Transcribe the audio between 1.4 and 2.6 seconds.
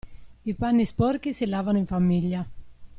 lavano in famiglia.